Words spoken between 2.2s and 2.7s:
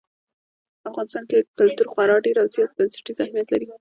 ډېر او ډېر